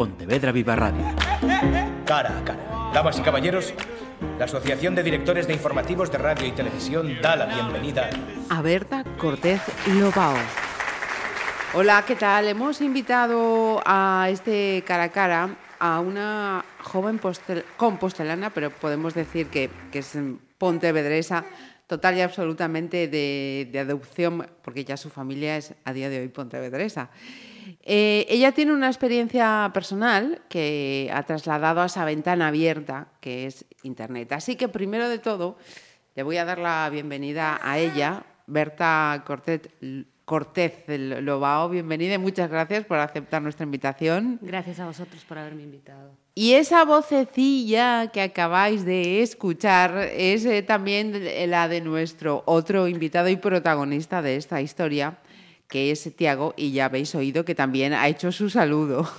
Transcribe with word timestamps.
Pontevedra 0.00 0.50
Viva 0.50 0.74
Radio. 0.74 1.04
Cara 2.06 2.38
a 2.38 2.42
cara. 2.42 2.90
Damas 2.94 3.18
y 3.18 3.20
caballeros, 3.20 3.74
la 4.38 4.46
Asociación 4.46 4.94
de 4.94 5.02
Directores 5.02 5.46
de 5.46 5.52
Informativos 5.52 6.10
de 6.10 6.16
Radio 6.16 6.46
y 6.46 6.52
Televisión 6.52 7.18
da 7.20 7.36
la 7.36 7.44
bienvenida 7.44 8.08
a 8.48 8.62
Berta 8.62 9.04
Cortés 9.18 9.60
Lobao. 9.88 10.38
Hola, 11.74 12.02
¿qué 12.06 12.16
tal? 12.16 12.48
Hemos 12.48 12.80
invitado 12.80 13.82
a 13.84 14.28
este 14.30 14.82
cara 14.86 15.02
a 15.02 15.08
cara 15.10 15.56
a 15.78 16.00
una 16.00 16.64
joven 16.82 17.20
compostelana, 17.76 18.48
pero 18.54 18.70
podemos 18.70 19.12
decir 19.12 19.48
que, 19.48 19.68
que 19.92 19.98
es 19.98 20.16
pontevedresa, 20.56 21.44
total 21.86 22.16
y 22.16 22.22
absolutamente 22.22 23.06
de, 23.06 23.68
de, 23.70 23.78
adopción, 23.78 24.46
porque 24.62 24.82
ya 24.82 24.96
su 24.96 25.10
familia 25.10 25.58
es 25.58 25.74
a 25.84 25.92
día 25.92 26.08
de 26.08 26.20
hoy 26.20 26.28
pontevedresa. 26.28 27.10
Eh, 27.82 28.26
ella 28.28 28.52
tiene 28.52 28.72
una 28.72 28.88
experiencia 28.88 29.70
personal 29.72 30.42
que 30.48 31.10
ha 31.12 31.22
trasladado 31.22 31.80
a 31.80 31.86
esa 31.86 32.04
ventana 32.04 32.48
abierta 32.48 33.08
que 33.20 33.46
es 33.46 33.64
Internet. 33.82 34.32
Así 34.32 34.56
que 34.56 34.68
primero 34.68 35.08
de 35.08 35.18
todo 35.18 35.56
le 36.14 36.22
voy 36.22 36.36
a 36.36 36.44
dar 36.44 36.58
la 36.58 36.88
bienvenida 36.90 37.58
a 37.62 37.78
ella, 37.78 38.24
Berta 38.46 39.22
Cortés, 39.26 39.62
Cortés 40.24 40.72
Lobao. 40.86 41.70
Bienvenida 41.70 42.14
y 42.14 42.18
muchas 42.18 42.50
gracias 42.50 42.84
por 42.84 42.98
aceptar 42.98 43.42
nuestra 43.42 43.64
invitación. 43.64 44.38
Gracias 44.42 44.78
a 44.78 44.86
vosotros 44.86 45.24
por 45.24 45.38
haberme 45.38 45.62
invitado. 45.62 46.12
Y 46.34 46.52
esa 46.52 46.84
vocecilla 46.84 48.10
que 48.12 48.22
acabáis 48.22 48.84
de 48.84 49.22
escuchar 49.22 49.96
es 50.14 50.44
eh, 50.44 50.62
también 50.62 51.12
la 51.50 51.68
de 51.68 51.80
nuestro 51.80 52.42
otro 52.46 52.86
invitado 52.86 53.28
y 53.28 53.36
protagonista 53.36 54.22
de 54.22 54.36
esta 54.36 54.60
historia, 54.60 55.18
que 55.70 55.92
es 55.92 56.14
Tiago, 56.16 56.52
y 56.56 56.72
ya 56.72 56.86
habéis 56.86 57.14
oído 57.14 57.44
que 57.44 57.54
también 57.54 57.92
ha 57.94 58.08
hecho 58.08 58.32
su 58.32 58.50
saludo. 58.50 59.08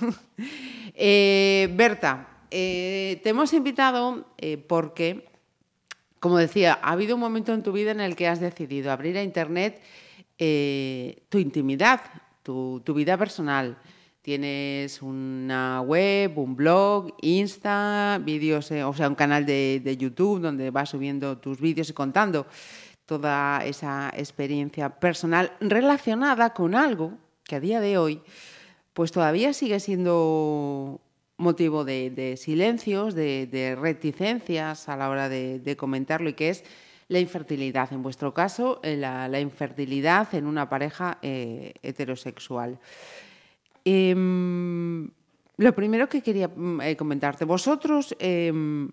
Eh, 0.94 1.70
Berta, 1.72 2.28
eh, 2.50 3.18
te 3.22 3.30
hemos 3.30 3.54
invitado 3.54 4.26
eh, 4.36 4.58
porque, 4.58 5.26
como 6.20 6.36
decía, 6.36 6.78
ha 6.82 6.92
habido 6.92 7.14
un 7.14 7.20
momento 7.22 7.54
en 7.54 7.62
tu 7.62 7.72
vida 7.72 7.92
en 7.92 8.00
el 8.00 8.14
que 8.14 8.28
has 8.28 8.40
decidido 8.40 8.92
abrir 8.92 9.16
a 9.16 9.22
Internet 9.22 9.80
tu 10.36 11.38
intimidad, 11.38 12.02
tu, 12.42 12.82
vida 12.94 13.16
personal. 13.16 13.78
Tienes 14.20 15.00
una 15.00 15.80
web, 15.80 16.38
un 16.38 16.56
blog, 16.56 17.14
Insta, 17.22 18.20
vídeos, 18.22 18.70
o 18.70 18.92
sea, 18.92 19.08
un 19.08 19.14
canal 19.14 19.46
de, 19.46 19.80
de 19.82 19.96
YouTube 19.96 20.42
donde 20.42 20.70
vas 20.70 20.90
subiendo 20.90 21.38
tus 21.38 21.58
vídeos 21.58 21.88
y 21.88 21.94
contando 21.94 22.46
toda 23.06 23.64
esa 23.64 24.12
experiencia 24.16 25.00
personal 25.00 25.52
relacionada 25.60 26.54
con 26.54 26.74
algo 26.74 27.18
que 27.44 27.56
a 27.56 27.60
día 27.60 27.80
de 27.80 27.98
hoy 27.98 28.22
pues 28.92 29.12
todavía 29.12 29.52
sigue 29.52 29.80
siendo 29.80 31.00
motivo 31.38 31.84
de, 31.84 32.36
silencios, 32.38 33.14
de, 33.14 33.76
reticencias 33.78 34.88
a 34.88 34.96
la 34.96 35.08
hora 35.08 35.28
de, 35.28 35.76
comentarlo 35.76 36.30
y 36.30 36.34
que 36.34 36.50
es 36.50 36.64
la 37.08 37.18
infertilidad. 37.18 37.92
En 37.92 38.02
vuestro 38.02 38.32
caso, 38.32 38.80
eh, 38.82 38.96
la, 38.96 39.40
infertilidad 39.40 40.34
en 40.34 40.46
una 40.46 40.68
pareja 40.68 41.18
eh, 41.20 41.74
heterosexual. 41.82 42.78
Em, 43.84 45.10
lo 45.56 45.74
primero 45.74 46.08
que 46.08 46.22
quería 46.22 46.48
mm, 46.48 46.80
eh, 46.82 46.96
comentarte, 46.96 47.44
vosotros 47.44 48.16
em, 48.18 48.90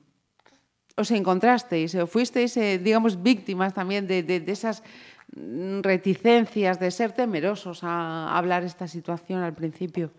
os 1.00 1.12
encontrasteis, 1.16 1.96
o 1.96 2.04
fuisteis, 2.06 2.60
eh, 2.60 2.78
digamos, 2.78 3.16
víctimas 3.24 3.74
también 3.74 4.06
de, 4.06 4.22
de, 4.24 4.44
esas 4.52 4.84
reticencias, 5.82 6.80
de 6.80 6.92
ser 6.92 7.14
temerosos 7.14 7.84
a 7.84 8.36
hablar 8.36 8.64
esta 8.64 8.88
situación 8.88 9.42
al 9.42 9.54
principio? 9.54 10.12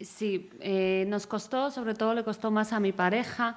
Sí, 0.00 0.50
eh, 0.60 1.04
nos 1.08 1.26
costó, 1.26 1.70
sobre 1.70 1.94
todo 1.94 2.14
le 2.14 2.24
costó 2.24 2.50
más 2.50 2.72
a 2.72 2.80
mi 2.80 2.92
pareja. 2.92 3.56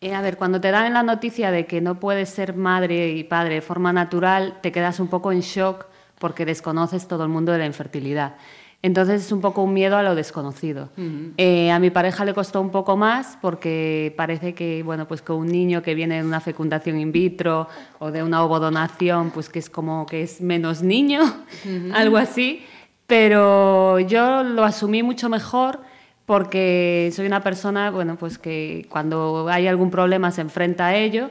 Eh, 0.00 0.14
a 0.14 0.20
ver, 0.20 0.36
cuando 0.36 0.60
te 0.60 0.70
dan 0.70 0.92
la 0.92 1.02
noticia 1.02 1.50
de 1.50 1.66
que 1.66 1.80
no 1.80 2.00
puedes 2.00 2.28
ser 2.28 2.56
madre 2.56 3.10
y 3.10 3.24
padre 3.24 3.54
de 3.56 3.60
forma 3.60 3.92
natural, 3.92 4.58
te 4.62 4.72
quedas 4.72 5.00
un 5.00 5.08
poco 5.08 5.32
en 5.32 5.40
shock 5.40 5.86
porque 6.18 6.44
desconoces 6.44 7.08
todo 7.08 7.24
el 7.24 7.28
mundo 7.28 7.52
de 7.52 7.58
la 7.58 7.66
infertilidad. 7.66 8.36
Entonces 8.84 9.24
es 9.24 9.30
un 9.30 9.40
poco 9.40 9.62
un 9.62 9.72
miedo 9.72 9.96
a 9.96 10.02
lo 10.02 10.16
desconocido. 10.16 10.90
Eh, 11.36 11.70
a 11.70 11.78
mi 11.78 11.90
pareja 11.90 12.24
le 12.24 12.34
costó 12.34 12.60
un 12.60 12.70
poco 12.70 12.96
más 12.96 13.38
porque 13.40 14.12
parece 14.16 14.54
que, 14.54 14.82
bueno, 14.82 15.06
pues 15.06 15.22
con 15.22 15.36
un 15.36 15.46
niño 15.46 15.82
que 15.82 15.94
viene 15.94 16.16
de 16.16 16.26
una 16.26 16.40
fecundación 16.40 16.98
in 16.98 17.12
vitro 17.12 17.68
o 18.00 18.10
de 18.10 18.24
una 18.24 18.42
ovodonación, 18.42 19.30
pues 19.30 19.48
que 19.48 19.60
es 19.60 19.70
como 19.70 20.04
que 20.04 20.22
es 20.22 20.40
menos 20.40 20.82
niño, 20.82 21.20
algo 21.94 22.16
así. 22.16 22.64
Pero 23.06 24.00
yo 24.00 24.42
lo 24.42 24.64
asumí 24.64 25.04
mucho 25.04 25.28
mejor 25.28 25.80
porque 26.26 27.10
soy 27.14 27.26
una 27.26 27.40
persona, 27.40 27.92
bueno, 27.92 28.16
pues 28.16 28.36
que 28.36 28.86
cuando 28.88 29.46
hay 29.48 29.68
algún 29.68 29.90
problema 29.92 30.32
se 30.32 30.40
enfrenta 30.40 30.86
a 30.86 30.96
ello 30.96 31.30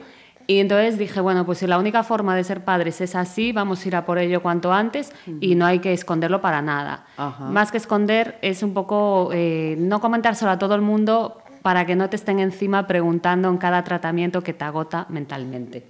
y 0.51 0.59
entonces 0.59 0.97
dije, 0.97 1.21
bueno, 1.21 1.45
pues 1.45 1.59
si 1.59 1.67
la 1.67 1.79
única 1.79 2.03
forma 2.03 2.35
de 2.35 2.43
ser 2.43 2.65
padres 2.65 2.99
es 2.99 3.15
así, 3.15 3.53
vamos 3.53 3.85
a 3.85 3.87
ir 3.87 3.95
a 3.95 4.05
por 4.05 4.17
ello 4.17 4.41
cuanto 4.41 4.73
antes 4.73 5.13
y 5.39 5.55
no 5.55 5.65
hay 5.65 5.79
que 5.79 5.93
esconderlo 5.93 6.41
para 6.41 6.61
nada. 6.61 7.05
Más 7.39 7.71
que 7.71 7.77
esconder 7.77 8.37
es 8.41 8.61
un 8.61 8.73
poco 8.73 9.29
eh, 9.31 9.77
no 9.79 10.01
comentárselo 10.01 10.51
a 10.51 10.59
todo 10.59 10.75
el 10.75 10.81
mundo 10.81 11.37
para 11.61 11.85
que 11.85 11.95
no 11.95 12.09
te 12.09 12.17
estén 12.17 12.41
encima 12.41 12.85
preguntando 12.85 13.47
en 13.47 13.57
cada 13.57 13.81
tratamiento 13.85 14.43
que 14.43 14.51
te 14.51 14.65
agota 14.65 15.05
mentalmente. 15.07 15.85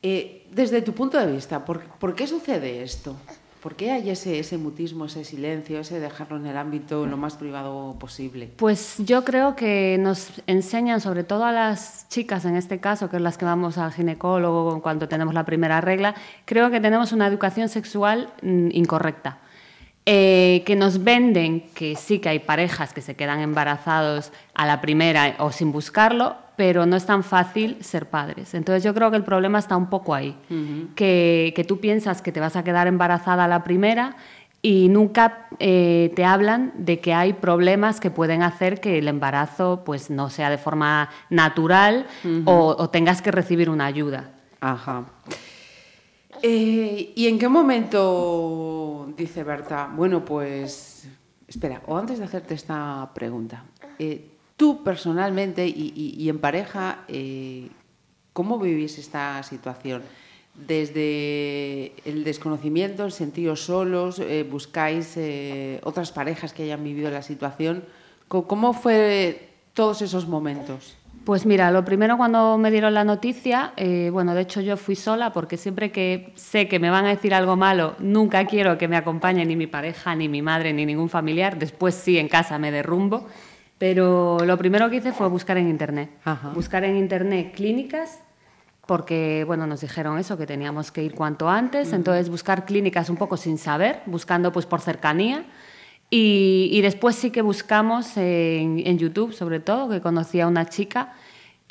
Eh, 0.00 0.46
desde 0.50 0.80
tu 0.80 0.94
punto 0.94 1.18
de 1.18 1.30
vista, 1.30 1.62
¿por 1.66 2.14
qué 2.14 2.26
sucede 2.26 2.82
esto? 2.82 3.14
¿Por 3.60 3.74
qué 3.74 3.90
hay 3.90 4.10
ese, 4.10 4.56
mutismo, 4.56 5.06
ese 5.06 5.24
silencio, 5.24 5.80
ese 5.80 5.98
dejarlo 5.98 6.36
en 6.36 6.46
el 6.46 6.56
ámbito 6.56 7.06
lo 7.06 7.16
más 7.16 7.36
privado 7.36 7.96
posible? 7.98 8.50
Pues 8.56 8.96
yo 8.98 9.24
creo 9.24 9.56
que 9.56 9.96
nos 9.98 10.30
enseñan, 10.46 11.00
sobre 11.00 11.24
todo 11.24 11.44
a 11.44 11.52
las 11.52 12.08
chicas 12.08 12.44
en 12.44 12.56
este 12.56 12.78
caso, 12.78 13.10
que 13.10 13.16
es 13.16 13.22
las 13.22 13.36
que 13.36 13.44
vamos 13.44 13.76
al 13.76 13.92
ginecólogo 13.92 14.80
cuando 14.80 15.08
tenemos 15.08 15.34
la 15.34 15.44
primera 15.44 15.80
regla, 15.80 16.14
creo 16.44 16.70
que 16.70 16.80
tenemos 16.80 17.12
una 17.12 17.26
educación 17.26 17.68
sexual 17.68 18.32
mm, 18.42 18.68
incorrecta. 18.72 19.38
Eh, 20.06 20.62
que 20.64 20.74
nos 20.74 21.04
venden 21.04 21.68
que 21.74 21.94
sí 21.94 22.18
que 22.18 22.30
hay 22.30 22.38
parejas 22.38 22.94
que 22.94 23.02
se 23.02 23.14
quedan 23.14 23.40
embarazados 23.40 24.32
a 24.54 24.64
la 24.64 24.80
primera 24.80 25.34
o 25.38 25.52
sin 25.52 25.70
buscarlo, 25.70 26.36
pero 26.58 26.86
no 26.86 26.96
es 26.96 27.06
tan 27.06 27.22
fácil 27.22 27.76
ser 27.84 28.10
padres. 28.10 28.52
Entonces 28.52 28.82
yo 28.82 28.92
creo 28.92 29.12
que 29.12 29.16
el 29.16 29.22
problema 29.22 29.60
está 29.60 29.76
un 29.76 29.88
poco 29.88 30.12
ahí, 30.12 30.36
que, 30.96 31.52
que, 31.54 31.62
tú 31.62 31.78
piensas 31.78 32.20
que 32.20 32.32
te 32.32 32.40
vas 32.40 32.56
a 32.56 32.64
quedar 32.64 32.88
embarazada 32.88 33.46
la 33.46 33.62
primera 33.62 34.16
y 34.60 34.88
nunca 34.88 35.46
eh, 35.60 36.12
te 36.16 36.24
hablan 36.24 36.72
de 36.76 36.98
que 36.98 37.14
hay 37.14 37.34
problemas 37.34 38.00
que 38.00 38.10
pueden 38.10 38.42
hacer 38.42 38.80
que 38.80 38.98
el 38.98 39.06
embarazo 39.06 39.82
pues 39.84 40.10
no 40.10 40.30
sea 40.30 40.50
de 40.50 40.58
forma 40.58 41.10
natural 41.30 42.08
o, 42.44 42.74
o 42.76 42.90
tengas 42.90 43.22
que 43.22 43.30
recibir 43.30 43.70
una 43.70 43.86
ayuda. 43.86 44.32
Ajá. 44.60 45.04
Eh, 46.42 47.12
¿Y 47.14 47.28
en 47.28 47.38
qué 47.38 47.48
momento 47.48 49.12
dice 49.16 49.44
Berta? 49.44 49.92
Bueno, 49.94 50.24
pues 50.24 51.08
espera, 51.46 51.82
o 51.86 51.96
antes 51.96 52.18
de 52.18 52.24
hacerte 52.24 52.54
esta 52.54 53.08
pregunta, 53.14 53.62
eh, 54.00 54.37
tú 54.58 54.84
personalmente 54.84 55.66
y, 55.66 56.28
en 56.28 56.38
pareja, 56.38 57.04
eh, 57.08 57.68
¿cómo 58.34 58.58
vivís 58.58 58.98
esta 58.98 59.42
situación? 59.42 60.02
Desde 60.54 61.94
el 62.04 62.24
desconocimiento, 62.24 63.06
el 63.06 63.12
sentiros 63.12 63.62
solos, 63.62 64.20
buscáis 64.50 65.16
otras 65.84 66.12
parejas 66.12 66.52
que 66.52 66.64
hayan 66.64 66.84
vivido 66.84 67.10
la 67.10 67.22
situación. 67.22 67.84
¿Cómo 68.28 68.74
fue 68.74 69.48
todos 69.72 70.02
esos 70.02 70.26
momentos? 70.26 70.98
Pues 71.28 71.44
mira, 71.44 71.70
lo 71.70 71.84
primero 71.84 72.16
cuando 72.16 72.56
me 72.56 72.70
dieron 72.70 72.94
la 72.94 73.04
noticia, 73.04 73.74
eh, 73.76 74.08
bueno, 74.10 74.34
de 74.34 74.40
hecho 74.40 74.62
yo 74.62 74.78
fui 74.78 74.96
sola 74.96 75.30
porque 75.30 75.58
siempre 75.58 75.92
que 75.92 76.32
sé 76.36 76.68
que 76.68 76.78
me 76.78 76.88
van 76.88 77.04
a 77.04 77.10
decir 77.10 77.34
algo 77.34 77.54
malo, 77.54 77.96
nunca 77.98 78.46
quiero 78.46 78.78
que 78.78 78.88
me 78.88 78.96
acompañe 78.96 79.44
ni 79.44 79.54
mi 79.54 79.66
pareja, 79.66 80.14
ni 80.14 80.26
mi 80.26 80.40
madre, 80.40 80.72
ni 80.72 80.86
ningún 80.86 81.10
familiar. 81.10 81.58
Después 81.58 81.94
sí, 81.94 82.16
en 82.16 82.28
casa 82.28 82.58
me 82.58 82.70
derrumbo. 82.70 83.26
Pero 83.78 84.38
lo 84.44 84.58
primero 84.58 84.90
que 84.90 84.96
hice 84.96 85.12
fue 85.12 85.28
buscar 85.28 85.56
en 85.56 85.68
Internet. 85.68 86.10
Buscar 86.54 86.84
en 86.84 86.96
Internet 86.96 87.52
clínicas, 87.54 88.20
porque, 88.86 89.44
bueno, 89.46 89.66
nos 89.66 89.80
dijeron 89.80 90.18
eso, 90.18 90.36
que 90.36 90.46
teníamos 90.46 90.90
que 90.90 91.02
ir 91.02 91.14
cuanto 91.14 91.48
antes. 91.48 91.92
Entonces, 91.92 92.28
buscar 92.28 92.64
clínicas 92.64 93.08
un 93.08 93.16
poco 93.16 93.36
sin 93.36 93.56
saber, 93.56 94.00
buscando 94.06 94.52
pues 94.52 94.66
por 94.66 94.80
cercanía. 94.80 95.44
Y, 96.10 96.80
después 96.80 97.16
sí 97.16 97.30
que 97.30 97.42
buscamos 97.42 98.16
en, 98.16 98.98
YouTube, 98.98 99.32
sobre 99.32 99.60
todo, 99.60 99.90
que 99.90 100.00
conocí 100.00 100.40
a 100.40 100.48
una 100.48 100.66
chica 100.66 101.12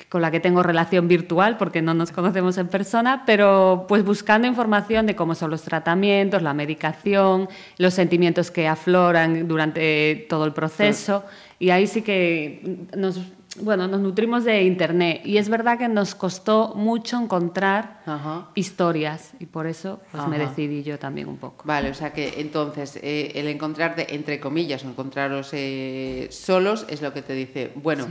con 0.09 0.21
la 0.21 0.31
que 0.31 0.39
tengo 0.39 0.63
relación 0.63 1.07
virtual 1.07 1.57
porque 1.57 1.81
no 1.81 1.93
nos 1.93 2.11
conocemos 2.11 2.57
en 2.57 2.67
persona, 2.67 3.23
pero 3.25 3.85
pues 3.87 4.05
buscando 4.05 4.47
información 4.47 5.05
de 5.05 5.15
cómo 5.15 5.35
son 5.35 5.51
los 5.51 5.63
tratamientos, 5.63 6.41
la 6.41 6.53
medicación, 6.53 7.49
los 7.77 7.93
sentimientos 7.93 8.51
que 8.51 8.67
afloran 8.67 9.47
durante 9.47 10.25
todo 10.29 10.45
el 10.45 10.53
proceso. 10.53 11.23
Y 11.59 11.71
ahí 11.71 11.87
sí 11.87 12.03
que 12.03 12.87
nos 12.95 13.19
bueno, 13.61 13.87
nos 13.87 14.01
nutrimos 14.01 14.43
de 14.43 14.63
Internet 14.63 15.21
y 15.25 15.37
es 15.37 15.49
verdad 15.49 15.77
que 15.77 15.87
nos 15.87 16.15
costó 16.15 16.73
mucho 16.75 17.19
encontrar 17.19 18.01
Ajá. 18.05 18.49
historias 18.55 19.33
y 19.39 19.45
por 19.45 19.67
eso 19.67 19.99
pues, 20.11 20.27
me 20.27 20.37
decidí 20.37 20.83
yo 20.83 20.99
también 20.99 21.27
un 21.27 21.37
poco. 21.37 21.63
Vale, 21.65 21.89
o 21.89 21.93
sea 21.93 22.13
que 22.13 22.35
entonces 22.37 22.99
eh, 23.01 23.31
el 23.35 23.47
encontrarte, 23.47 24.13
entre 24.13 24.39
comillas, 24.39 24.83
o 24.83 24.89
encontraros 24.89 25.49
eh, 25.53 26.27
solos 26.29 26.85
es 26.89 27.01
lo 27.01 27.13
que 27.13 27.21
te 27.21 27.33
dice, 27.33 27.71
bueno, 27.75 28.07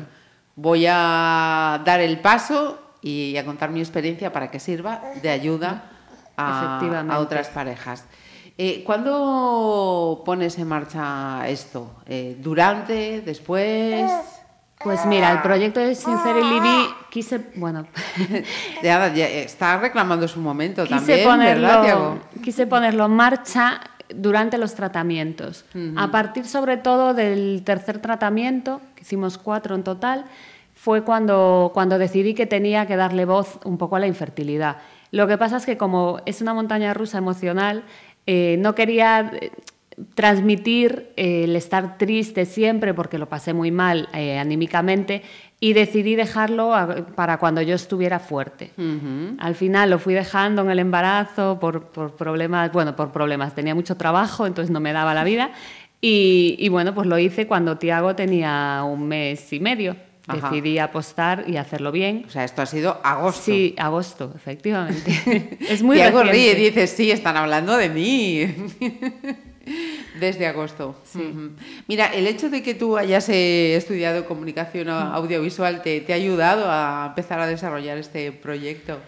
voy 0.57 0.87
a 0.89 1.81
dar 1.85 2.01
el 2.01 2.19
paso 2.19 2.79
y 3.03 3.37
a 3.37 3.45
contar 3.45 3.71
mi 3.71 3.81
experiencia 3.81 4.33
para 4.33 4.51
que 4.51 4.59
sirva 4.59 5.01
de 5.23 5.29
ayuda 5.29 5.91
a, 6.37 7.19
otras 7.19 7.49
parejas. 7.49 8.05
Eh, 8.59 8.83
¿Cuándo 8.85 10.23
pones 10.25 10.59
en 10.59 10.67
marcha 10.67 11.47
esto? 11.47 11.95
Eh, 12.07 12.37
¿Durante? 12.41 13.21
¿Después? 13.21 14.11
Pues 14.83 15.05
mira, 15.07 15.33
el 15.33 15.43
proyecto 15.43 15.81
de 15.81 15.95
Sincere 15.95 16.43
Libby 16.43 16.89
quise, 17.11 17.41
bueno, 17.57 17.87
Ya, 18.83 19.13
ya 19.13 19.27
está 19.27 19.79
reclamando 19.79 20.29
su 20.29 20.41
momento 20.41 20.85
quise 20.85 20.97
también, 20.97 21.25
ponerlo, 21.25 21.69
¿verdad, 21.69 21.83
Tiago? 21.83 22.19
quise 22.43 22.67
ponerlo 22.67 23.07
en 23.07 23.13
marcha 23.13 23.81
durante 24.15 24.59
los 24.59 24.75
tratamientos. 24.75 25.65
A 25.97 26.11
partir 26.11 26.47
sobre 26.47 26.77
todo 26.77 27.15
del 27.15 27.63
tercer 27.65 27.99
tratamiento, 28.01 28.81
que 28.95 29.03
hicimos 29.03 29.39
cuatro 29.39 29.75
en 29.75 29.83
total, 29.83 30.25
fue 30.75 31.03
cuando, 31.03 31.71
cuando 31.75 31.99
decidí 31.99 32.35
que 32.35 32.47
tenía 32.47 32.87
que 32.87 32.97
darle 32.97 33.25
voz 33.25 33.59
un 33.65 33.79
poco 33.79 33.97
a 33.97 34.01
la 34.01 34.07
infertilidad. 34.07 34.77
Lo 35.11 35.27
que 35.27 35.39
pasa 35.39 35.57
es 35.57 35.67
que 35.67 35.77
como 35.77 36.21
es 36.27 36.41
una 36.41 36.55
montaña 36.55 36.93
rusa 36.95 37.19
emocional, 37.19 37.85
eh, 38.27 38.57
no 38.59 38.75
quería 38.75 39.33
transmitir 40.15 41.11
eh, 41.17 41.45
el 41.45 41.57
estar 41.57 41.97
triste 41.99 42.45
siempre 42.45 42.93
porque 42.95 43.19
lo 43.19 43.29
pasé 43.29 43.53
muy 43.55 43.71
mal 43.71 44.09
eh, 44.13 44.39
anímicamente 44.39 45.23
y 45.59 45.73
decidí 45.73 46.17
dejarlo 46.17 46.75
a- 46.75 47.07
para 47.15 47.39
cuando 47.39 47.63
yo 47.63 47.75
estuviera 47.75 48.19
fuerte. 48.19 48.71
Al 49.39 49.55
final 49.55 49.91
lo 49.91 49.99
fui 49.99 50.13
dejando 50.15 50.63
en 50.63 50.71
el 50.71 50.79
embarazo 50.81 51.59
por, 51.59 51.85
por 51.89 52.15
problemas, 52.15 52.71
bueno, 52.73 52.95
por 52.95 53.11
problemas, 53.11 53.55
tenía 53.55 53.75
mucho 53.75 53.97
trabajo, 53.97 54.47
entonces 54.47 54.71
no 54.71 54.81
me 54.81 54.93
daba 54.93 55.15
la 55.15 55.25
vida. 55.25 55.51
Y, 56.03 56.57
y 56.59 56.69
bueno, 56.69 56.95
pues 56.95 57.07
lo 57.07 57.19
hice 57.19 57.47
cuando 57.47 57.79
Tiago 57.79 58.15
tenía 58.15 58.83
un 58.87 59.09
mes 59.09 59.51
y 59.53 59.61
medio. 59.61 59.97
Ajá. 60.29 60.51
Decidí 60.51 60.79
apostar 60.81 61.45
y 61.47 61.57
hacerlo 61.57 61.93
bien. 61.93 62.25
O 62.27 62.31
sea, 62.31 62.43
esto 62.45 62.61
ha 62.61 62.67
sido 62.67 63.01
agosto. 63.05 63.43
Sí, 63.45 63.75
agosto, 63.79 64.33
efectivamente. 64.35 65.57
es 65.71 65.83
muy 65.85 65.97
Tiago 65.97 66.23
ríe 66.25 66.53
y 66.53 66.65
dice, 66.65 66.87
sí, 66.89 67.11
están 67.13 67.37
hablando 67.37 67.77
de 67.77 67.89
mí. 67.89 68.45
Desde 70.21 70.47
agosto. 70.47 70.97
Mira, 71.89 72.07
el 72.07 72.27
hecho 72.27 72.49
de 72.49 72.63
que 72.63 72.75
tú 72.75 72.97
hayas 72.97 73.29
eh, 73.29 73.77
estudiado 73.77 74.25
comunicación 74.25 74.89
a- 74.89 75.13
audiovisual 75.15 75.83
te, 75.83 76.01
te 76.01 76.13
ha 76.13 76.17
ayudado 76.17 76.67
a 76.71 77.07
empezar 77.09 77.41
a 77.41 77.47
desarrollar 77.47 77.99
este 77.99 78.33
proyecto. 78.33 78.99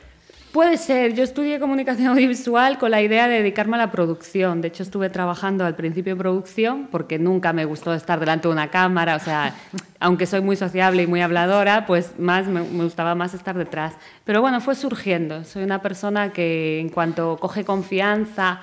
Puede 0.52 0.78
ser. 0.78 1.14
Yo 1.14 1.22
estudié 1.25 1.60
comunicación 1.60 2.08
audiovisual 2.08 2.78
con 2.78 2.90
la 2.90 3.02
idea 3.02 3.28
de 3.28 3.38
dedicarme 3.38 3.76
a 3.76 3.81
la 3.81 3.90
producción. 3.93 4.62
De 4.62 4.69
hecho, 4.69 4.82
estuve 4.82 5.10
trabajando 5.10 5.64
al 5.64 5.76
principio 5.76 6.12
en 6.12 6.19
producción 6.19 6.88
porque 6.90 7.19
nunca 7.19 7.52
me 7.52 7.66
gustó 7.66 7.93
estar 7.93 8.19
delante 8.19 8.49
de 8.49 8.52
una 8.54 8.69
cámara. 8.70 9.16
O 9.16 9.20
sea, 9.20 9.54
aunque 10.00 10.26
soy 10.26 10.40
muy 10.40 10.56
sociable 10.56 11.02
y 11.02 11.06
muy 11.06 11.20
habladora, 11.20 11.84
pues 11.87 12.19
más 12.19 12.46
me, 12.46 12.62
me 12.62 12.84
gustaba 12.84 13.14
más 13.14 13.34
estar 13.34 13.56
detrás. 13.58 13.93
Pero 14.25 14.40
bueno, 14.40 14.61
fue 14.62 14.75
surgiendo. 14.75 15.44
Soy 15.44 15.62
una 15.64 15.82
persona 15.82 16.32
que 16.32 16.81
en 16.81 16.88
cuanto 16.88 17.37
coge 17.38 17.64
confianza 17.64 18.61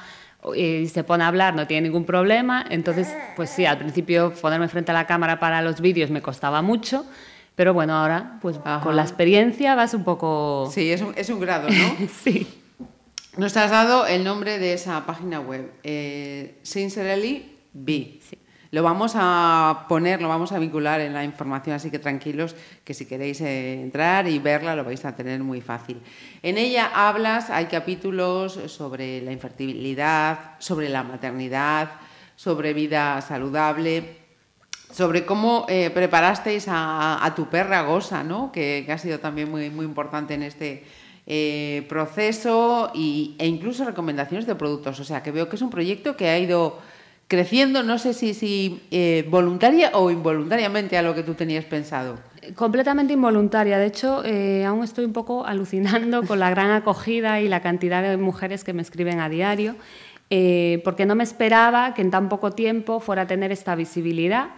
y 0.53 0.87
se 0.87 1.03
pone 1.03 1.23
a 1.23 1.27
hablar 1.27 1.55
no 1.55 1.67
tiene 1.67 1.87
ningún 1.87 2.05
problema. 2.05 2.65
Entonces, 2.69 3.07
pues 3.35 3.49
sí, 3.49 3.65
al 3.65 3.77
principio 3.77 4.33
ponerme 4.33 4.67
frente 4.67 4.91
a 4.91 4.93
la 4.93 5.07
cámara 5.07 5.39
para 5.39 5.61
los 5.61 5.81
vídeos 5.81 6.09
me 6.09 6.21
costaba 6.21 6.61
mucho. 6.61 7.05
Pero 7.55 7.73
bueno, 7.73 7.95
ahora, 7.95 8.37
pues 8.41 8.59
Ajá. 8.63 8.83
con 8.83 8.95
la 8.95 9.03
experiencia 9.03 9.75
vas 9.75 9.93
un 9.93 10.03
poco... 10.03 10.69
Sí, 10.73 10.91
es 10.91 11.01
un, 11.01 11.13
es 11.15 11.29
un 11.29 11.39
grado, 11.39 11.69
¿no? 11.69 12.07
sí. 12.23 12.47
Nos 13.37 13.55
has 13.57 13.71
dado 13.71 14.05
el 14.05 14.23
nombre 14.23 14.59
de 14.59 14.73
esa 14.73 15.05
página 15.05 15.39
web, 15.39 15.71
eh, 15.83 16.59
Sincerely 16.63 17.57
Be. 17.73 18.19
Sí. 18.29 18.37
Lo 18.75 18.83
vamos 18.83 19.13
a 19.15 19.85
poner, 19.87 20.21
lo 20.21 20.27
vamos 20.27 20.51
a 20.51 20.59
vincular 20.59 20.99
en 20.99 21.13
la 21.13 21.23
información, 21.23 21.77
así 21.77 21.89
que 21.89 21.97
tranquilos, 21.97 22.57
que 22.83 22.93
si 22.93 23.05
queréis 23.05 23.39
eh, 23.39 23.81
entrar 23.81 24.27
y 24.27 24.37
verla 24.37 24.75
lo 24.75 24.83
vais 24.83 25.05
a 25.05 25.15
tener 25.15 25.41
muy 25.41 25.61
fácil. 25.61 26.01
En 26.43 26.57
ella 26.57 26.91
hablas, 26.93 27.49
hay 27.49 27.67
capítulos 27.67 28.59
sobre 28.67 29.21
la 29.21 29.31
infertilidad, 29.31 30.55
sobre 30.59 30.89
la 30.89 31.03
maternidad, 31.03 31.91
sobre 32.35 32.73
vida 32.73 33.21
saludable, 33.21 34.17
sobre 34.91 35.25
cómo 35.25 35.65
eh, 35.69 35.89
preparasteis 35.89 36.65
a, 36.67 37.31
tu 37.33 37.47
perra 37.47 37.83
Gosa, 37.83 38.25
¿no? 38.25 38.51
que, 38.51 38.83
que 38.85 38.91
ha 38.91 38.97
sido 38.97 39.21
también 39.21 39.49
muy, 39.49 39.69
muy 39.69 39.85
importante 39.85 40.33
en 40.33 40.43
este 40.43 40.83
eh, 41.27 41.85
proceso 41.87 42.91
y, 42.93 43.37
e 43.39 43.47
incluso 43.47 43.85
recomendaciones 43.85 44.45
de 44.45 44.55
productos. 44.55 44.99
O 44.99 45.05
sea, 45.05 45.23
que 45.23 45.31
veo 45.31 45.47
que 45.47 45.55
es 45.55 45.61
un 45.61 45.69
proyecto 45.69 46.17
que 46.17 46.27
ha 46.27 46.37
ido 46.37 46.77
creciendo, 47.27 47.83
no 47.83 47.97
sé 47.97 48.13
si, 48.13 48.81
eh, 48.91 49.25
voluntaria 49.29 49.91
o 49.93 50.11
involuntariamente 50.11 50.97
a 50.97 51.01
lo 51.01 51.15
que 51.15 51.23
tú 51.23 51.33
tenías 51.33 51.65
pensado. 51.65 52.17
Completamente 52.55 53.13
involuntaria. 53.13 53.79
De 53.79 53.87
hecho, 53.87 54.23
eh, 54.23 54.65
aún 54.65 54.83
estoy 54.83 55.05
un 55.05 55.13
poco 55.13 55.45
alucinando 55.47 56.23
con 56.23 56.39
la 56.39 56.49
gran 56.49 56.71
acogida 56.71 57.41
y 57.41 57.47
la 57.47 57.61
cantidad 57.61 58.03
de 58.03 58.17
mujeres 58.17 58.63
que 58.63 58.73
me 58.73 58.81
escriben 58.81 59.19
a 59.19 59.29
diario, 59.29 59.75
eh, 60.29 60.81
porque 60.83 61.05
no 61.05 61.15
me 61.15 61.23
esperaba 61.23 61.93
que 61.93 62.01
en 62.01 62.11
tan 62.11 62.29
poco 62.29 62.51
tiempo 62.51 62.99
fuera 62.99 63.23
a 63.23 63.27
tener 63.27 63.51
esta 63.51 63.75
visibilidad. 63.75 64.49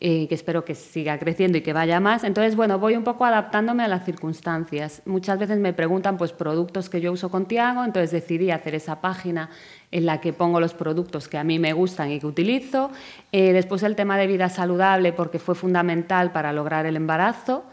Eh, 0.00 0.28
que 0.28 0.34
espero 0.36 0.64
que 0.64 0.76
siga 0.76 1.18
creciendo 1.18 1.58
y 1.58 1.62
que 1.62 1.72
vaya 1.72 1.98
más. 1.98 2.22
Entonces, 2.22 2.54
bueno, 2.54 2.78
voy 2.78 2.94
un 2.96 3.02
poco 3.02 3.24
adaptándome 3.24 3.82
a 3.82 3.88
las 3.88 4.04
circunstancias. 4.04 5.02
Muchas 5.06 5.40
veces 5.40 5.58
me 5.58 5.72
preguntan 5.72 6.16
pues 6.16 6.32
productos 6.32 6.88
que 6.88 7.00
yo 7.00 7.10
uso 7.10 7.30
con 7.30 7.46
Tiago, 7.46 7.84
entonces 7.84 8.12
decidí 8.12 8.52
hacer 8.52 8.76
esa 8.76 9.00
página 9.00 9.50
en 9.90 10.06
la 10.06 10.20
que 10.20 10.32
pongo 10.32 10.60
los 10.60 10.72
productos 10.72 11.26
que 11.26 11.36
a 11.36 11.42
mí 11.42 11.58
me 11.58 11.72
gustan 11.72 12.12
y 12.12 12.20
que 12.20 12.26
utilizo. 12.26 12.92
Eh, 13.32 13.52
después 13.52 13.82
el 13.82 13.96
tema 13.96 14.16
de 14.16 14.28
vida 14.28 14.48
saludable 14.48 15.12
porque 15.12 15.40
fue 15.40 15.56
fundamental 15.56 16.30
para 16.30 16.52
lograr 16.52 16.86
el 16.86 16.94
embarazo. 16.94 17.64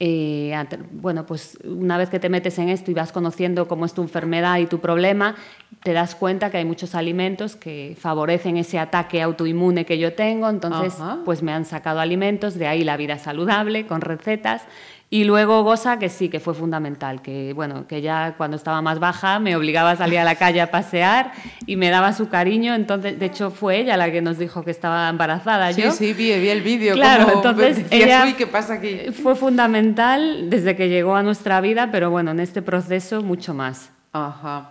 Eh, 0.00 0.52
bueno, 0.90 1.24
pues 1.24 1.56
una 1.64 1.96
vez 1.96 2.10
que 2.10 2.18
te 2.18 2.28
metes 2.28 2.58
en 2.58 2.68
esto 2.68 2.90
y 2.90 2.94
vas 2.94 3.12
conociendo 3.12 3.68
cómo 3.68 3.86
es 3.86 3.94
tu 3.94 4.02
enfermedad 4.02 4.58
y 4.58 4.66
tu 4.66 4.80
problema, 4.80 5.36
te 5.84 5.92
das 5.92 6.16
cuenta 6.16 6.50
que 6.50 6.56
hay 6.56 6.64
muchos 6.64 6.96
alimentos 6.96 7.54
que 7.54 7.96
favorecen 7.98 8.56
ese 8.56 8.80
ataque 8.80 9.22
autoinmune 9.22 9.86
que 9.86 9.98
yo 9.98 10.14
tengo, 10.14 10.48
entonces 10.48 11.00
Ajá. 11.00 11.18
pues 11.24 11.42
me 11.42 11.52
han 11.52 11.64
sacado 11.64 12.00
alimentos, 12.00 12.54
de 12.54 12.66
ahí 12.66 12.82
la 12.82 12.96
vida 12.96 13.18
saludable 13.18 13.86
con 13.86 14.00
recetas 14.00 14.62
y 15.10 15.24
luego 15.24 15.62
Gosa 15.62 15.98
que 15.98 16.08
sí 16.08 16.28
que 16.28 16.40
fue 16.40 16.54
fundamental, 16.54 17.22
que 17.22 17.52
bueno, 17.54 17.86
que 17.86 18.00
ya 18.02 18.34
cuando 18.36 18.56
estaba 18.56 18.82
más 18.82 18.98
baja 18.98 19.38
me 19.38 19.54
obligaba 19.54 19.92
a 19.92 19.96
salir 19.96 20.18
a 20.18 20.24
la 20.24 20.34
calle 20.34 20.60
a 20.60 20.70
pasear 20.70 21.30
y 21.66 21.76
me 21.76 21.90
daba 21.90 22.12
su 22.12 22.28
cariño, 22.28 22.74
entonces 22.74 23.18
de 23.18 23.26
hecho 23.26 23.50
fue 23.50 23.78
ella 23.80 23.96
la 23.96 24.10
que 24.10 24.22
nos 24.22 24.38
dijo 24.38 24.64
que 24.64 24.70
estaba 24.72 25.08
embarazada 25.08 25.72
Sí, 25.72 25.82
yo. 25.82 25.92
sí, 25.92 26.12
vi, 26.14 26.32
vi 26.40 26.48
el 26.48 26.62
vídeo. 26.62 26.94
Claro, 26.94 27.24
como 27.26 27.36
entonces 27.36 27.76
decías, 27.90 28.02
ella- 28.08 28.24
"Uy, 28.24 28.32
¿qué 28.34 28.46
pasa 28.46 28.74
aquí? 28.74 28.98
Fue 29.22 29.36
fundamental 29.36 30.50
desde 30.50 30.74
que 30.76 30.88
llegó 30.88 31.14
a 31.16 31.22
nuestra 31.22 31.60
vida, 31.60 31.90
pero 31.92 32.10
bueno, 32.10 32.30
en 32.32 32.40
este 32.40 32.62
proceso 32.62 33.22
mucho 33.22 33.54
más. 33.54 33.90
Ajá. 34.12 34.70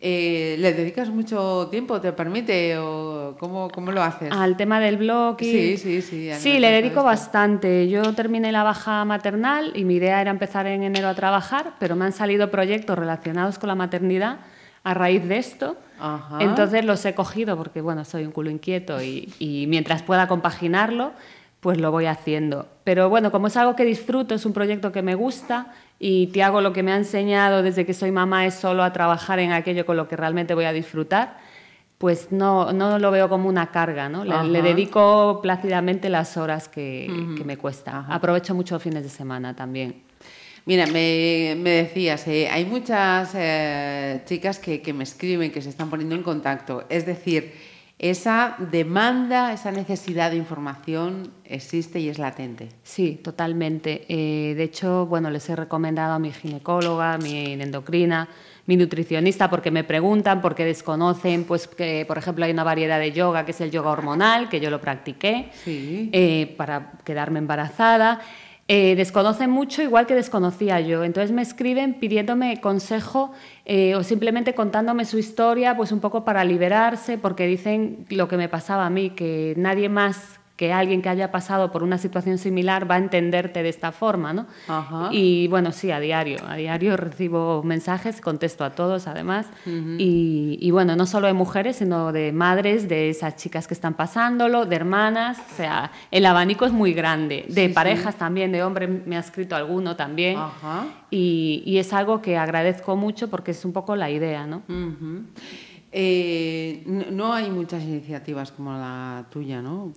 Eh, 0.00 0.54
¿Le 0.60 0.74
dedicas 0.74 1.08
mucho 1.08 1.66
tiempo? 1.72 2.00
¿Te 2.00 2.12
permite? 2.12 2.78
¿O 2.78 3.36
cómo, 3.38 3.68
cómo 3.68 3.90
lo 3.90 4.00
haces? 4.00 4.30
Al 4.30 4.56
tema 4.56 4.78
del 4.78 4.96
blog 4.96 5.36
y... 5.40 5.44
Sí, 5.44 5.76
sí, 5.76 6.02
sí, 6.02 6.30
Sí, 6.38 6.60
le 6.60 6.70
dedico 6.70 7.02
bastante. 7.02 7.88
Yo 7.88 8.14
terminé 8.14 8.52
la 8.52 8.62
baja 8.62 9.04
maternal 9.04 9.72
y 9.74 9.84
mi 9.84 9.96
idea 9.96 10.20
era 10.20 10.30
empezar 10.30 10.68
en 10.68 10.84
enero 10.84 11.08
a 11.08 11.14
trabajar, 11.14 11.74
pero 11.80 11.96
me 11.96 12.04
han 12.04 12.12
salido 12.12 12.48
proyectos 12.48 12.96
relacionados 12.96 13.58
con 13.58 13.66
la 13.66 13.74
maternidad 13.74 14.38
a 14.84 14.94
raíz 14.94 15.26
de 15.26 15.38
esto. 15.38 15.76
Ajá. 15.98 16.38
Entonces 16.40 16.84
los 16.84 17.04
he 17.04 17.14
cogido 17.14 17.56
porque, 17.56 17.80
bueno, 17.80 18.04
soy 18.04 18.24
un 18.24 18.30
culo 18.30 18.50
inquieto 18.50 19.02
y, 19.02 19.34
y 19.40 19.66
mientras 19.66 20.04
pueda 20.04 20.28
compaginarlo, 20.28 21.10
pues 21.58 21.78
lo 21.78 21.90
voy 21.90 22.06
haciendo. 22.06 22.68
Pero 22.84 23.08
bueno, 23.08 23.32
como 23.32 23.48
es 23.48 23.56
algo 23.56 23.74
que 23.74 23.84
disfruto, 23.84 24.36
es 24.36 24.46
un 24.46 24.52
proyecto 24.52 24.92
que 24.92 25.02
me 25.02 25.16
gusta 25.16 25.74
y 25.98 26.28
Tiago 26.28 26.60
lo 26.60 26.72
que 26.72 26.82
me 26.82 26.92
ha 26.92 26.96
enseñado 26.96 27.62
desde 27.62 27.84
que 27.84 27.94
soy 27.94 28.10
mamá 28.12 28.46
es 28.46 28.54
solo 28.54 28.82
a 28.82 28.92
trabajar 28.92 29.38
en 29.38 29.52
aquello 29.52 29.84
con 29.84 29.96
lo 29.96 30.08
que 30.08 30.16
realmente 30.16 30.54
voy 30.54 30.64
a 30.64 30.72
disfrutar, 30.72 31.38
pues 31.98 32.30
no, 32.30 32.72
no 32.72 32.98
lo 33.00 33.10
veo 33.10 33.28
como 33.28 33.48
una 33.48 33.72
carga, 33.72 34.08
¿no? 34.08 34.24
Le, 34.24 34.30
le 34.30 34.58
Ajá. 34.58 34.68
dedico 34.68 35.40
plácidamente 35.42 36.08
las 36.08 36.36
horas 36.36 36.68
que, 36.68 37.10
que 37.36 37.44
me 37.44 37.56
cuesta. 37.56 38.06
Aprovecho 38.08 38.54
mucho 38.54 38.76
los 38.76 38.82
fines 38.82 39.02
de 39.02 39.08
semana 39.08 39.56
también. 39.56 40.02
Mira, 40.64 40.86
me, 40.86 41.56
me 41.58 41.70
decías, 41.70 42.28
eh, 42.28 42.46
hay 42.48 42.66
muchas 42.66 43.30
eh, 43.34 44.20
chicas 44.26 44.58
que, 44.58 44.82
que 44.82 44.92
me 44.92 45.02
escriben, 45.02 45.50
que 45.50 45.62
se 45.62 45.70
están 45.70 45.88
poniendo 45.88 46.14
en 46.14 46.22
contacto. 46.22 46.84
Es 46.90 47.06
decir, 47.06 47.54
esa 47.98 48.54
demanda, 48.70 49.52
esa 49.52 49.72
necesidad 49.72 50.30
de 50.30 50.36
información 50.36 51.32
existe 51.44 51.98
y 51.98 52.08
es 52.08 52.18
latente. 52.18 52.68
Sí, 52.84 53.20
totalmente. 53.24 54.04
Eh, 54.08 54.54
de 54.54 54.62
hecho, 54.62 55.06
bueno, 55.06 55.30
les 55.30 55.48
he 55.50 55.56
recomendado 55.56 56.12
a 56.14 56.18
mi 56.20 56.30
ginecóloga, 56.32 57.14
a 57.14 57.18
mi 57.18 57.54
endocrina, 57.54 58.28
mi 58.66 58.76
nutricionista, 58.76 59.50
porque 59.50 59.70
me 59.72 59.82
preguntan, 59.82 60.40
porque 60.40 60.64
desconocen, 60.64 61.44
pues 61.44 61.66
que, 61.66 62.04
por 62.06 62.18
ejemplo, 62.18 62.44
hay 62.44 62.52
una 62.52 62.64
variedad 62.64 63.00
de 63.00 63.10
yoga 63.12 63.44
que 63.44 63.50
es 63.50 63.60
el 63.62 63.70
yoga 63.72 63.90
hormonal, 63.90 64.48
que 64.48 64.60
yo 64.60 64.70
lo 64.70 64.80
practiqué 64.80 65.48
Sí. 65.64 66.10
eh, 66.12 66.54
para 66.56 66.92
quedarme 67.04 67.38
embarazada. 67.40 68.20
Eh, 68.70 68.94
desconocen 68.96 69.50
mucho 69.50 69.82
igual 69.82 70.06
que 70.06 70.14
desconocía 70.14 70.78
yo. 70.80 71.02
Entonces 71.02 71.32
me 71.32 71.40
escriben 71.40 71.94
pidiéndome 71.94 72.60
consejo 72.60 73.32
eh, 73.64 73.94
o 73.94 74.02
simplemente 74.04 74.54
contándome 74.54 75.06
su 75.06 75.18
historia, 75.18 75.74
pues 75.74 75.90
un 75.90 76.00
poco 76.00 76.22
para 76.24 76.44
liberarse, 76.44 77.16
porque 77.16 77.46
dicen 77.46 78.04
lo 78.10 78.28
que 78.28 78.36
me 78.36 78.50
pasaba 78.50 78.84
a 78.84 78.90
mí, 78.90 79.10
que 79.10 79.54
nadie 79.56 79.88
más 79.88 80.37
que 80.58 80.72
alguien 80.72 81.02
que 81.02 81.08
haya 81.08 81.30
pasado 81.30 81.70
por 81.70 81.84
una 81.84 81.98
situación 81.98 82.36
similar 82.36 82.90
va 82.90 82.96
a 82.96 82.98
entenderte 82.98 83.62
de 83.62 83.68
esta 83.68 83.92
forma, 83.92 84.32
¿no? 84.32 84.46
Y 85.12 85.46
bueno, 85.46 85.70
sí, 85.70 85.92
a 85.92 86.00
diario, 86.00 86.38
a 86.48 86.56
diario 86.56 86.96
recibo 86.96 87.62
mensajes, 87.62 88.20
contesto 88.20 88.64
a 88.64 88.70
todos 88.70 89.06
además, 89.06 89.46
y, 89.64 90.68
bueno, 90.72 90.96
no 90.96 91.06
solo 91.06 91.28
de 91.28 91.32
mujeres, 91.32 91.76
sino 91.76 92.10
de 92.10 92.32
madres, 92.32 92.88
de 92.88 93.08
esas 93.08 93.36
chicas 93.36 93.68
que 93.68 93.74
están 93.74 93.94
pasándolo, 93.94 94.66
de 94.66 94.74
hermanas, 94.74 95.38
o 95.38 95.56
sea, 95.56 95.92
el 96.10 96.26
abanico 96.26 96.66
es 96.66 96.72
muy 96.72 96.92
grande, 96.92 97.46
de 97.48 97.68
parejas 97.68 98.16
también, 98.16 98.50
de 98.50 98.64
hombres, 98.64 98.90
me 99.06 99.16
ha 99.16 99.20
escrito 99.20 99.54
alguno 99.54 99.94
también, 99.94 100.40
y, 101.08 101.78
es 101.78 101.92
algo 101.92 102.20
que 102.20 102.36
agradezco 102.36 102.96
mucho 102.96 103.30
porque 103.30 103.52
es 103.52 103.64
un 103.64 103.72
poco 103.72 103.94
la 103.94 104.10
idea, 104.10 104.44
¿no? 104.44 104.62
Eh, 105.92 106.82
no, 106.86 107.32
hay 107.32 107.50
muchas 107.50 107.82
iniciativas 107.82 108.52
como 108.52 108.72
la 108.72 109.24
tuya, 109.30 109.62
¿no? 109.62 109.92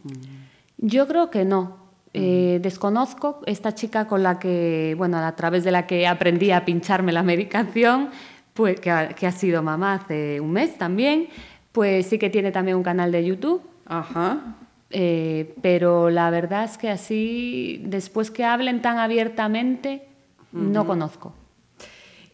Yo 0.81 1.07
creo 1.07 1.29
que 1.29 1.45
no. 1.45 1.79
Eh, 2.13 2.59
desconozco 2.61 3.39
esta 3.45 3.73
chica 3.73 4.05
con 4.05 4.21
la 4.21 4.37
que, 4.37 4.95
bueno, 4.97 5.17
a 5.19 5.33
través 5.35 5.63
de 5.63 5.71
la 5.71 5.87
que 5.87 6.07
aprendí 6.07 6.51
a 6.51 6.65
pincharme 6.65 7.13
la 7.13 7.23
medicación, 7.23 8.09
pues 8.53 8.81
que 8.81 8.91
ha, 8.91 9.31
sido 9.31 9.63
mamá 9.63 9.93
hace 9.93 10.41
un 10.41 10.51
mes 10.51 10.77
también, 10.77 11.29
pues 11.71 12.07
sí 12.07 12.17
que 12.17 12.29
tiene 12.29 12.51
también 12.51 12.75
un 12.75 12.83
canal 12.83 13.11
de 13.13 13.23
YouTube. 13.23 13.61
Ajá. 13.85 14.57
Eh, 14.89 15.53
pero 15.61 16.09
la 16.09 16.29
verdad 16.31 16.65
es 16.65 16.77
que 16.77 16.89
así, 16.89 17.81
después 17.85 18.29
que 18.29 18.43
hablen 18.43 18.81
tan 18.81 18.97
abiertamente, 18.97 20.05
no 20.51 20.85
conozco. 20.85 21.33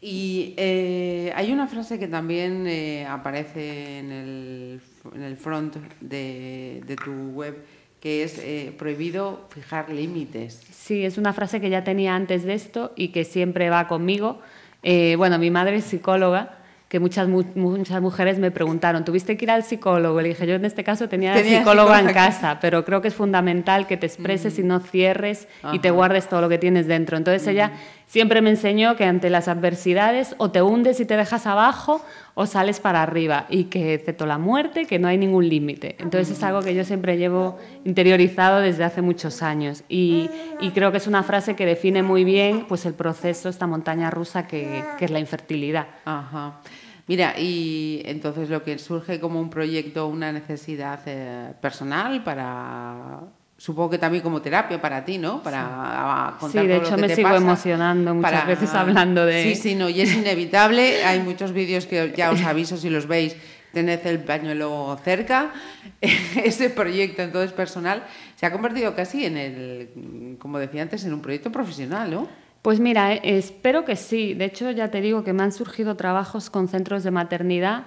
Y 0.01 0.55
eh, 0.57 1.31
hay 1.35 1.51
una 1.51 1.67
frase 1.67 1.99
que 1.99 2.07
también 2.07 3.05
aparece 3.07 3.99
en 3.99 4.11
el, 4.11 4.81
en 5.13 5.21
el 5.21 5.37
front 5.37 5.75
de, 6.01 6.81
de 6.87 6.95
tu 6.95 7.11
web 7.11 7.63
que 7.99 8.23
es 8.23 8.37
eh, 8.39 8.73
prohibido 8.77 9.47
fijar 9.49 9.89
límites. 9.89 10.61
Sí, 10.71 11.03
es 11.03 11.17
una 11.17 11.33
frase 11.33 11.59
que 11.59 11.69
ya 11.69 11.83
tenía 11.83 12.15
antes 12.15 12.43
de 12.43 12.53
esto 12.53 12.93
y 12.95 13.09
que 13.09 13.23
siempre 13.23 13.69
va 13.69 13.87
conmigo. 13.87 14.39
Eh, 14.83 15.15
bueno, 15.17 15.39
mi 15.39 15.49
madre 15.49 15.77
es 15.77 15.85
psicóloga 15.85 16.57
que 16.87 17.01
muchas, 17.01 17.27
muchas 17.27 18.01
mujeres 18.01 18.39
me 18.39 18.49
preguntaron, 18.49 19.03
¿tuviste 19.03 19.35
que 19.35 19.43
ir 19.43 19.51
al 19.51 19.63
psicólogo? 19.63 20.21
Le 20.21 20.29
dije, 20.29 20.47
yo 20.47 20.55
en 20.55 20.63
este 20.63 20.85
caso 20.85 21.09
tenía, 21.09 21.33
tenía 21.33 21.59
psicóloga 21.59 21.99
en 21.99 22.13
casa, 22.13 22.59
pero 22.61 22.85
creo 22.85 23.01
que 23.01 23.09
es 23.09 23.13
fundamental 23.13 23.87
que 23.87 23.97
te 23.97 24.05
expreses 24.05 24.57
y 24.57 24.63
no 24.63 24.79
cierres 24.79 25.49
y 25.73 25.79
te 25.79 25.91
guardes 25.91 26.29
todo 26.29 26.39
lo 26.39 26.47
que 26.47 26.57
tienes 26.57 26.87
dentro. 26.87 27.17
Entonces 27.17 27.45
ella 27.47 27.73
siempre 28.07 28.41
me 28.41 28.49
enseñó 28.49 28.95
que 28.95 29.05
ante 29.05 29.29
las 29.29 29.47
adversidades 29.47 30.33
o 30.37 30.49
te 30.49 30.61
hundes 30.61 30.99
y 30.99 31.05
te 31.05 31.15
dejas 31.15 31.45
abajo 31.45 32.03
o 32.33 32.45
sales 32.45 32.79
para 32.79 33.03
arriba 33.03 33.45
y 33.49 33.65
que 33.65 33.95
excepto 33.95 34.25
la 34.25 34.37
muerte, 34.37 34.85
que 34.85 34.97
no 34.97 35.07
hay 35.07 35.17
ningún 35.17 35.47
límite. 35.47 35.95
Entonces 35.99 36.37
es 36.37 36.43
algo 36.43 36.61
que 36.61 36.73
yo 36.73 36.83
siempre 36.83 37.17
llevo 37.17 37.57
interiorizado 37.83 38.59
desde 38.61 38.83
hace 38.83 39.01
muchos 39.01 39.43
años 39.43 39.83
y, 39.89 40.29
creo 40.73 40.91
que 40.91 40.97
es 40.97 41.07
una 41.07 41.23
frase 41.23 41.55
que 41.55 41.65
define 41.65 42.03
muy 42.03 42.23
bien 42.23 42.65
pues, 42.67 42.85
el 42.85 42.93
proceso, 42.93 43.49
esta 43.49 43.67
montaña 43.67 44.09
rusa 44.09 44.47
que, 44.47 44.83
es 44.99 45.11
la 45.11 45.19
infertilidad. 45.19 45.87
Ajá. 46.05 46.61
Mira, 47.07 47.39
y 47.39 48.01
entonces 48.05 48.49
lo 48.49 48.63
que 48.63 48.77
surge 48.77 49.19
como 49.19 49.39
un 49.39 49.49
proyecto, 49.49 50.07
una 50.07 50.31
necesidad 50.31 50.99
eh, 51.05 51.53
personal 51.61 52.23
para 52.23 53.21
supongo 53.57 53.89
que 53.89 53.97
también 53.97 54.23
como 54.23 54.41
terapia 54.41 54.79
para 54.79 55.03
ti, 55.03 55.17
¿no? 55.17 55.41
Para 55.41 56.35
contar 56.39 56.61
Sí, 56.61 56.67
de 56.67 56.77
hecho 56.77 56.97
me 56.97 57.13
sigo 57.13 57.35
emocionando 57.35 58.13
muchas 58.13 58.47
veces 58.47 58.73
hablando 58.73 59.25
de... 59.25 59.43
Sí, 59.43 59.55
sí, 59.55 59.75
no, 59.75 59.89
y 59.89 60.01
es 60.01 60.15
inevitable. 60.15 61.03
Hay 61.03 61.19
muchos 61.19 61.51
vídeos 61.51 61.87
que 61.87 62.13
ya 62.15 62.31
os 62.31 62.41
aviso 62.43 62.77
si 62.77 62.89
los 62.89 63.07
veis, 63.07 63.35
tened 63.73 64.05
el 64.05 64.19
pañuelo 64.19 64.97
cerca. 65.03 65.51
Ese 66.01 66.69
proyecto 66.69 67.23
entonces 67.23 67.51
personal 67.51 68.03
se 68.35 68.45
ha 68.45 68.51
convertido 68.51 68.95
casi 68.95 69.25
en 69.25 69.37
el, 69.37 70.37
como 70.39 70.59
decía 70.59 70.83
antes, 70.83 71.03
en 71.03 71.13
un 71.13 71.21
proyecto 71.21 71.51
profesional, 71.51 72.11
¿no? 72.11 72.27
Pues 72.61 72.79
mira, 72.79 73.13
eh, 73.13 73.21
espero 73.23 73.85
que 73.85 73.95
sí. 73.95 74.33
De 74.33 74.45
hecho, 74.45 74.69
ya 74.71 74.91
te 74.91 75.01
digo 75.01 75.23
que 75.23 75.33
me 75.33 75.41
han 75.41 75.51
surgido 75.51 75.95
trabajos 75.95 76.49
con 76.49 76.67
centros 76.67 77.03
de 77.03 77.11
maternidad 77.11 77.85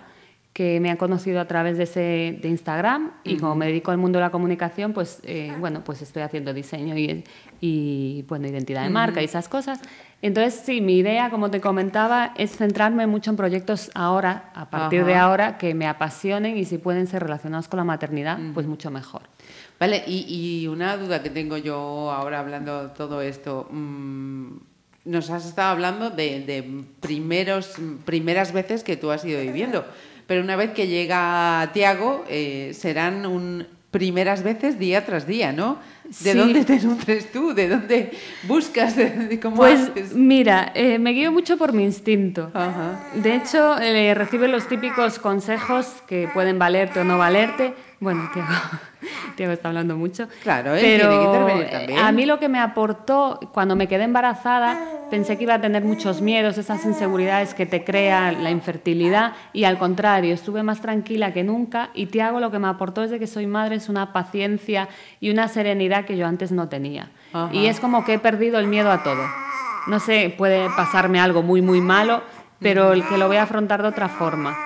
que 0.53 0.81
me 0.81 0.91
han 0.91 0.97
conocido 0.97 1.41
a 1.41 1.47
través 1.47 1.79
de, 1.79 1.85
ese, 1.85 2.39
de 2.41 2.49
Instagram 2.49 3.13
y 3.23 3.37
como 3.37 3.55
me 3.55 3.67
dedico 3.67 3.93
al 3.93 3.99
mundo 3.99 4.19
de 4.19 4.25
la 4.25 4.31
comunicación, 4.31 4.93
pues, 4.93 5.21
eh, 5.23 5.55
bueno, 5.61 5.85
pues 5.85 6.03
estoy 6.03 6.23
haciendo 6.23 6.53
diseño 6.53 6.97
y, 6.99 7.25
y 7.61 8.25
bueno, 8.29 8.49
identidad 8.49 8.83
de 8.83 8.91
marca 8.91 9.23
y 9.23 9.27
esas 9.27 9.49
cosas. 9.49 9.81
Entonces, 10.23 10.61
sí, 10.65 10.81
mi 10.81 10.99
idea, 10.99 11.31
como 11.31 11.51
te 11.51 11.61
comentaba, 11.61 12.35
es 12.37 12.51
centrarme 12.57 13.07
mucho 13.07 13.31
en 13.31 13.37
proyectos 13.37 13.91
ahora, 13.95 14.51
a 14.55 14.69
partir 14.69 15.05
de 15.05 15.15
ahora, 15.15 15.57
que 15.57 15.73
me 15.73 15.87
apasionen 15.87 16.59
y 16.59 16.65
si 16.65 16.79
pueden 16.79 17.07
ser 17.07 17.23
relacionados 17.23 17.69
con 17.69 17.79
la 17.79 17.85
maternidad, 17.85 18.39
pues 18.53 18.67
mucho 18.67 18.91
mejor. 18.91 19.23
Vale, 19.79 20.03
y, 20.07 20.27
y, 20.29 20.67
una 20.67 20.97
duda 20.99 21.23
que 21.23 21.31
tengo 21.31 21.57
yo 21.57 22.11
ahora 22.11 22.41
hablando 22.41 22.91
todo 22.91 23.23
esto. 23.23 23.67
Mmm, 23.71 24.57
nos 25.05 25.31
has 25.31 25.47
estado 25.47 25.71
hablando 25.71 26.11
de, 26.11 26.45
de, 26.45 26.85
primeros, 27.01 27.73
primeras 28.05 28.53
veces 28.53 28.85
que 28.85 28.97
tú 28.97 29.11
has 29.11 29.25
ido 29.25 29.41
viviendo, 29.41 29.87
pero 30.31 30.45
una 30.45 30.55
vez 30.55 30.71
que 30.71 30.87
llega 30.87 31.71
Tiago, 31.73 32.25
eh, 32.29 32.71
serán 32.73 33.27
un 33.27 33.67
primeras 33.91 34.45
veces 34.45 34.79
día 34.79 35.05
tras 35.05 35.27
día, 35.27 35.51
¿no? 35.51 35.79
¿De 36.21 36.35
dónde 36.35 36.65
te 36.65 36.79
nutres 36.79 37.33
tú? 37.33 37.53
¿De 37.53 37.69
dónde 37.69 38.13
buscas? 38.45 38.95
¿De, 38.95 39.41
cómo 39.43 39.57
pues 39.57 40.15
mira, 40.15 40.71
eh, 40.77 41.01
me 41.01 41.11
guío 41.11 41.33
mucho 41.33 41.59
por 41.59 41.73
mi 41.73 41.83
instinto. 41.83 42.53
De 43.15 43.35
hecho, 43.35 43.77
eh, 43.81 44.15
recibe 44.15 44.47
los 44.47 44.69
típicos 44.69 45.19
consejos 45.19 45.89
que 46.07 46.29
pueden 46.33 46.61
valerte 46.61 47.01
o 47.01 47.05
no 47.05 47.19
valerte. 47.19 47.75
Bueno, 47.99 48.31
Tiago, 48.33 48.53
Tiago 49.35 49.53
está 49.53 49.67
hablando 49.67 49.97
mucho. 49.97 50.29
Claro, 50.45 50.77
él 50.77 50.81
tiene 50.81 51.09
que 51.09 51.25
intervenir 51.25 51.71
también. 51.71 51.99
A 51.99 52.13
mí 52.13 52.25
lo 52.25 52.39
que 52.39 52.49
me 52.49 52.61
aportó 52.61 53.41
cuando 53.53 53.75
me 53.75 53.89
quedé 53.89 54.05
embarazada, 54.05 54.79
pensé 55.11 55.37
que 55.37 55.45
iba 55.45 55.55
a 55.55 55.61
tener 55.61 55.85
muchos 55.85 56.21
miedos, 56.21 56.57
esas 56.57 56.85
inseguridades 56.85 57.53
que 57.55 57.67
te 57.67 57.85
crea 57.85 58.33
la 58.33 58.51
infertilidad 58.51 59.33
y 59.53 59.65
al 59.65 59.79
contrario, 59.79 60.33
estuve 60.33 60.63
más 60.63 60.81
tranquila 60.81 61.33
que 61.33 61.43
nunca 61.43 61.91
y 61.95 62.07
Tiago 62.07 62.41
lo 62.41 62.51
que 62.51 62.59
me 62.59 62.69
aportó 62.69 63.03
desde 63.03 63.19
que 63.19 63.27
soy 63.27 63.47
madre 63.47 63.77
es 63.77 63.89
una 63.89 64.13
paciencia 64.13 64.89
y 65.21 65.31
una 65.31 65.49
serenidad 65.49 66.05
que 66.05 66.17
yo 66.17 66.27
antes 66.27 66.53
no 66.53 66.69
tenía. 66.69 67.11
Y 67.53 67.67
es 67.67 67.81
como 67.81 68.05
que 68.05 68.15
he 68.15 68.19
perdido 68.19 68.59
el 68.59 68.67
miedo 68.67 68.91
a 68.91 69.03
todo. 69.03 69.23
No 69.87 69.99
sé, 69.99 70.35
puede 70.37 70.69
pasarme 70.71 71.21
algo 71.21 71.43
muy, 71.43 71.63
muy 71.63 71.81
malo, 71.81 72.23
pero 72.61 72.93
el 72.93 73.05
que 73.07 73.19
lo 73.19 73.29
voy 73.29 73.39
a 73.39 73.43
afrontar 73.43 73.83
de 73.83 73.89
otra 73.89 74.09
forma. 74.09 74.57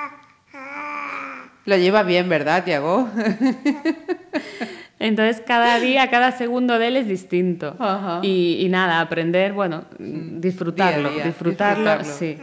Lo 1.64 1.76
lleva 1.76 2.02
bien, 2.02 2.28
¿verdad, 2.28 2.64
Tiago? 2.64 3.08
Entonces, 5.04 5.42
cada 5.46 5.78
día, 5.88 6.08
cada 6.08 6.32
segundo 6.32 6.78
de 6.78 6.88
él 6.88 6.96
es 6.96 7.06
distinto. 7.06 7.76
Y, 8.22 8.66
nada, 8.70 9.00
aprender, 9.00 9.52
bueno, 9.52 9.84
disfrutarlo, 9.98 11.10
disfrutarlo, 11.10 12.02
sí. 12.04 12.38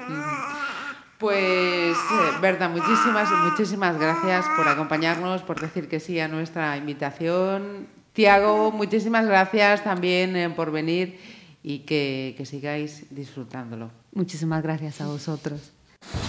Pues, 1.17 1.39
eh, 1.39 2.37
Berta, 2.39 2.69
muchísimas, 2.69 3.29
muchísimas 3.49 3.99
gracias 3.99 4.45
por 4.55 4.67
acompañarnos, 4.67 5.41
por 5.41 5.59
decir 5.59 5.87
que 5.87 5.99
sí 5.99 6.19
a 6.19 6.27
nuestra 6.27 6.77
invitación. 6.77 7.87
Tiago, 8.13 8.71
muchísimas 8.71 9.25
gracias 9.25 9.83
también 9.83 10.35
eh, 10.35 10.49
por 10.49 10.71
venir 10.71 11.19
y 11.63 11.79
que, 11.79 12.35
que 12.37 12.45
sigáis 12.45 13.05
disfrutándolo. 13.09 13.91
Muchísimas 14.13 14.61
gracias 14.61 15.01
a 15.01 15.07
vosotros. 15.07 15.71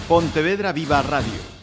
Pontevedra 0.07 0.71
Viva 0.73 1.01
Radio 1.01 1.62